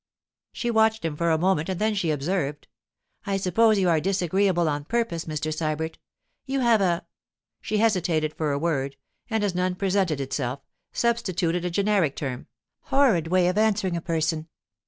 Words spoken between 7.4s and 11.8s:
she hesitated for a word, and as none presented itself, substituted a